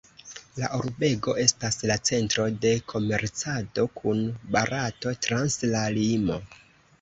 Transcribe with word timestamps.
La 0.59 0.69
urbego 0.77 1.35
estas 1.43 1.75
la 1.91 1.97
centro 2.09 2.45
de 2.63 2.71
komercado 2.93 3.85
kun 4.01 4.25
Barato 4.57 5.15
trans 5.27 5.59
la 5.77 5.85
limo. 6.01 6.41